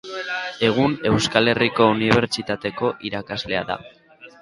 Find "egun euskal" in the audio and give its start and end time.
0.67-1.53